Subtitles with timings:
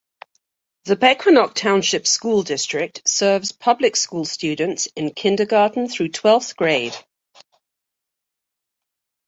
[0.85, 6.95] The Pequannock Township School District serves public school students in kindergarten through twelfth grade.